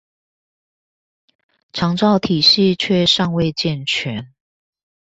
[1.71, 4.33] 長照體系卻尚未健全